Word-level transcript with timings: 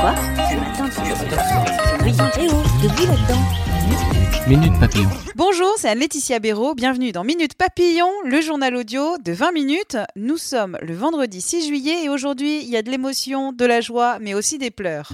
Quoi 0.00 0.14
Ce 0.14 0.54
matin, 0.54 0.88
tu 0.88 1.00
Eh 2.38 2.48
oh, 2.50 2.62
debout 2.82 3.06
là-dedans. 3.06 4.48
Minute 4.48 4.78
Papillon. 4.78 5.08
Bonjour, 5.34 5.74
c'est 5.76 5.88
Anne-Laetitia 5.88 6.38
Béraud. 6.38 6.74
Bienvenue 6.74 7.10
dans 7.10 7.24
Minute 7.24 7.54
Papillon, 7.54 8.08
le 8.24 8.40
journal 8.40 8.76
audio 8.76 9.18
de 9.18 9.32
20 9.32 9.52
minutes. 9.52 9.96
Nous 10.14 10.36
sommes 10.36 10.78
le 10.82 10.94
vendredi 10.94 11.40
6 11.40 11.66
juillet 11.66 12.04
et 12.04 12.08
aujourd'hui, 12.08 12.62
il 12.62 12.68
y 12.70 12.76
a 12.76 12.82
de 12.82 12.90
l'émotion, 12.90 13.52
de 13.52 13.64
la 13.64 13.80
joie, 13.80 14.18
mais 14.20 14.34
aussi 14.34 14.58
des 14.58 14.70
pleurs. 14.70 15.10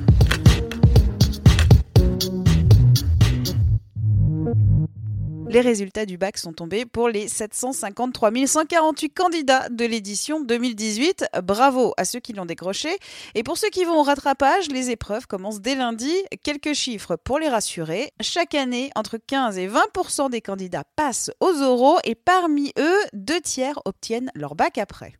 Les 5.54 5.60
résultats 5.60 6.04
du 6.04 6.18
bac 6.18 6.36
sont 6.36 6.52
tombés 6.52 6.84
pour 6.84 7.08
les 7.08 7.28
753 7.28 8.32
148 8.44 9.10
candidats 9.10 9.68
de 9.68 9.84
l'édition 9.84 10.40
2018. 10.40 11.26
Bravo 11.44 11.94
à 11.96 12.04
ceux 12.04 12.18
qui 12.18 12.32
l'ont 12.32 12.44
décroché. 12.44 12.88
Et 13.36 13.44
pour 13.44 13.56
ceux 13.56 13.68
qui 13.68 13.84
vont 13.84 14.00
au 14.00 14.02
rattrapage, 14.02 14.66
les 14.68 14.90
épreuves 14.90 15.28
commencent 15.28 15.60
dès 15.60 15.76
lundi. 15.76 16.12
Quelques 16.42 16.72
chiffres 16.72 17.14
pour 17.14 17.38
les 17.38 17.48
rassurer. 17.48 18.10
Chaque 18.20 18.56
année, 18.56 18.90
entre 18.96 19.16
15 19.16 19.56
et 19.58 19.68
20% 19.68 20.28
des 20.28 20.40
candidats 20.40 20.82
passent 20.96 21.30
aux 21.38 21.62
oraux 21.62 21.98
et 22.02 22.16
parmi 22.16 22.72
eux, 22.76 22.98
deux 23.12 23.40
tiers 23.40 23.78
obtiennent 23.84 24.32
leur 24.34 24.56
bac 24.56 24.76
après. 24.76 25.14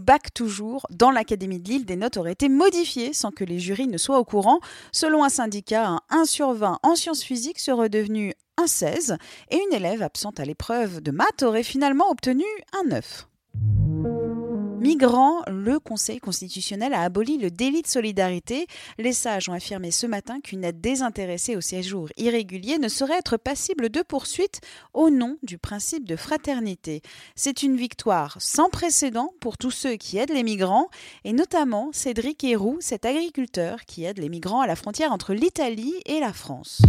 Bac 0.00 0.32
toujours, 0.34 0.86
dans 0.90 1.10
l'Académie 1.10 1.60
de 1.60 1.68
Lille, 1.68 1.84
des 1.84 1.96
notes 1.96 2.16
auraient 2.16 2.32
été 2.32 2.48
modifiées 2.48 3.12
sans 3.12 3.30
que 3.30 3.44
les 3.44 3.58
jurys 3.58 3.88
ne 3.88 3.98
soient 3.98 4.18
au 4.18 4.24
courant. 4.24 4.60
Selon 4.92 5.24
un 5.24 5.28
syndicat, 5.28 5.88
un 5.88 6.00
1 6.10 6.24
sur 6.24 6.52
20 6.52 6.78
en 6.82 6.96
sciences 6.96 7.22
physiques 7.22 7.58
serait 7.58 7.88
devenu 7.88 8.34
un 8.56 8.66
16 8.66 9.16
et 9.50 9.56
une 9.56 9.74
élève 9.74 10.02
absente 10.02 10.40
à 10.40 10.44
l'épreuve 10.44 11.00
de 11.00 11.10
maths 11.10 11.42
aurait 11.42 11.62
finalement 11.62 12.10
obtenu 12.10 12.44
un 12.72 12.88
9. 12.88 13.27
Migrants, 14.80 15.42
le 15.48 15.80
Conseil 15.80 16.20
constitutionnel 16.20 16.94
a 16.94 17.02
aboli 17.02 17.36
le 17.36 17.50
délit 17.50 17.82
de 17.82 17.88
solidarité. 17.88 18.68
Les 18.96 19.12
sages 19.12 19.48
ont 19.48 19.52
affirmé 19.52 19.90
ce 19.90 20.06
matin 20.06 20.40
qu'une 20.40 20.62
aide 20.62 20.80
désintéressée 20.80 21.56
au 21.56 21.60
séjour 21.60 22.08
irrégulier 22.16 22.78
ne 22.78 22.88
saurait 22.88 23.18
être 23.18 23.36
passible 23.36 23.88
de 23.88 24.02
poursuite 24.02 24.60
au 24.94 25.10
nom 25.10 25.36
du 25.42 25.58
principe 25.58 26.06
de 26.06 26.14
fraternité. 26.14 27.02
C'est 27.34 27.64
une 27.64 27.76
victoire 27.76 28.36
sans 28.38 28.70
précédent 28.70 29.32
pour 29.40 29.58
tous 29.58 29.72
ceux 29.72 29.96
qui 29.96 30.16
aident 30.16 30.32
les 30.32 30.44
migrants, 30.44 30.88
et 31.24 31.32
notamment 31.32 31.90
Cédric 31.92 32.44
Héroux, 32.44 32.76
cet 32.78 33.04
agriculteur 33.04 33.84
qui 33.84 34.04
aide 34.04 34.18
les 34.18 34.28
migrants 34.28 34.60
à 34.60 34.68
la 34.68 34.76
frontière 34.76 35.10
entre 35.10 35.34
l'Italie 35.34 35.94
et 36.06 36.20
la 36.20 36.32
France. 36.32 36.82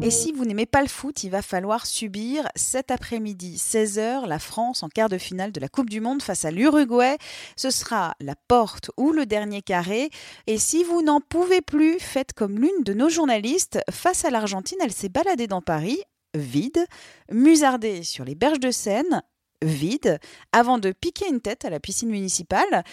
Et 0.00 0.10
si 0.12 0.32
vous 0.32 0.44
n'aimez 0.44 0.64
pas 0.64 0.80
le 0.80 0.88
foot, 0.88 1.24
il 1.24 1.30
va 1.30 1.42
falloir 1.42 1.84
subir 1.84 2.48
cet 2.54 2.92
après-midi, 2.92 3.56
16h, 3.56 4.26
la 4.26 4.38
France 4.38 4.84
en 4.84 4.88
quart 4.88 5.08
de 5.08 5.18
finale 5.18 5.50
de 5.50 5.60
la 5.60 5.68
Coupe 5.68 5.90
du 5.90 6.00
Monde 6.00 6.22
face 6.22 6.44
à 6.44 6.52
l'Uruguay. 6.52 7.18
Ce 7.56 7.70
sera 7.70 8.14
la 8.20 8.36
porte 8.36 8.92
ou 8.96 9.10
le 9.10 9.26
dernier 9.26 9.60
carré. 9.60 10.10
Et 10.46 10.56
si 10.56 10.84
vous 10.84 11.02
n'en 11.02 11.20
pouvez 11.20 11.60
plus, 11.60 11.98
faites 11.98 12.32
comme 12.32 12.58
l'une 12.58 12.84
de 12.84 12.94
nos 12.94 13.08
journalistes. 13.08 13.80
Face 13.90 14.24
à 14.24 14.30
l'Argentine, 14.30 14.78
elle 14.80 14.92
s'est 14.92 15.08
baladée 15.08 15.48
dans 15.48 15.62
Paris, 15.62 16.00
vide, 16.34 16.86
musardée 17.32 18.04
sur 18.04 18.24
les 18.24 18.36
berges 18.36 18.60
de 18.60 18.70
Seine, 18.70 19.22
vide, 19.62 20.20
avant 20.52 20.78
de 20.78 20.92
piquer 20.92 21.28
une 21.28 21.40
tête 21.40 21.64
à 21.64 21.70
la 21.70 21.80
piscine 21.80 22.10
municipale, 22.10 22.84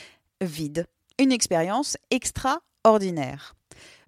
vide. 0.41 0.87
Une 1.19 1.31
expérience 1.31 1.97
extraordinaire. 2.09 3.54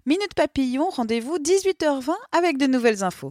Minute 0.08 0.34
Papillon, 0.34 0.88
rendez-vous 0.88 1.36
18h20 1.36 2.14
avec 2.32 2.56
de 2.56 2.66
nouvelles 2.66 3.04
infos. 3.04 3.30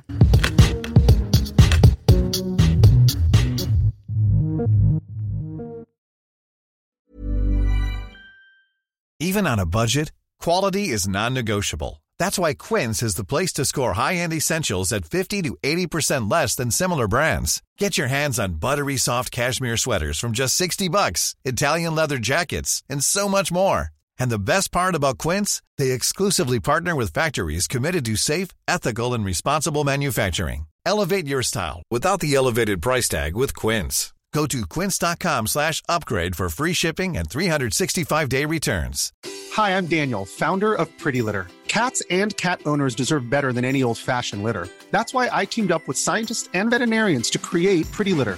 Even 9.20 9.48
on 9.48 9.58
a 9.58 9.66
budget, 9.66 10.12
quality 10.40 10.90
is 10.90 11.08
non-negotiable. 11.08 12.04
That's 12.20 12.38
why 12.38 12.54
Quince 12.54 13.02
is 13.02 13.16
the 13.16 13.26
place 13.26 13.54
to 13.54 13.66
score 13.66 13.94
high-end 13.94 14.34
essentials 14.34 14.92
at 14.92 15.06
50 15.06 15.42
to 15.46 15.58
80% 15.64 16.30
less 16.30 16.54
than 16.54 16.70
similar 16.70 17.08
brands. 17.08 17.64
Get 17.80 17.98
your 17.98 18.08
hands 18.08 18.38
on 18.38 18.60
buttery 18.60 18.98
soft 18.98 19.32
cashmere 19.32 19.78
sweaters 19.78 20.20
from 20.20 20.34
just 20.34 20.56
60 20.56 20.90
bucks, 20.90 21.34
Italian 21.44 21.96
leather 21.96 22.20
jackets, 22.20 22.84
and 22.88 23.04
so 23.04 23.28
much 23.28 23.52
more. 23.52 23.97
And 24.20 24.30
the 24.30 24.40
best 24.40 24.72
part 24.72 24.96
about 24.96 25.18
Quince, 25.18 25.62
they 25.78 25.92
exclusively 25.92 26.60
partner 26.60 26.96
with 26.96 27.14
factories 27.14 27.68
committed 27.68 28.06
to 28.06 28.16
safe, 28.16 28.50
ethical 28.68 29.14
and 29.14 29.26
responsible 29.26 29.84
manufacturing. 29.84 30.68
Elevate 30.86 31.28
your 31.28 31.44
style 31.44 31.84
without 31.92 32.22
the 32.22 32.34
elevated 32.34 32.82
price 32.82 33.10
tag 33.10 33.36
with 33.36 33.56
Quince. 33.56 34.14
Go 34.34 34.46
to 34.46 34.66
quince.com 34.68 35.48
slash 35.48 35.82
upgrade 35.90 36.36
for 36.36 36.50
free 36.50 36.74
shipping 36.74 37.18
and 37.18 37.28
365-day 37.30 38.46
returns. 38.46 39.12
Hi, 39.54 39.76
I'm 39.76 39.88
Daniel, 39.88 40.26
founder 40.26 40.74
of 40.74 40.96
Pretty 40.98 41.22
Litter. 41.22 41.48
Cats 41.68 42.04
and 42.10 42.36
cat 42.38 42.62
owners 42.66 42.94
deserve 42.94 43.30
better 43.30 43.52
than 43.54 43.66
any 43.66 43.84
old-fashioned 43.84 44.44
litter. 44.44 44.68
That's 44.92 45.14
why 45.14 45.30
I 45.32 45.46
teamed 45.46 45.72
up 45.72 45.88
with 45.88 45.98
scientists 45.98 46.50
and 46.54 46.70
veterinarians 46.70 47.30
to 47.32 47.40
create 47.40 47.92
Pretty 47.92 48.14
Litter. 48.14 48.38